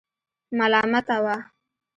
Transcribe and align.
ملامتاوه. 0.57 1.35